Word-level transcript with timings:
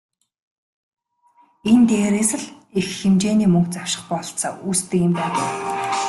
Энэ 1.71 1.85
дээрээс 1.89 2.31
л 2.41 2.43
их 2.79 2.87
хэмжээний 2.99 3.49
мөнгө 3.51 3.73
завших 3.75 4.01
бололцоо 4.11 4.53
үүсдэг 4.67 4.99
юм 5.07 5.11
байна. 5.19 5.39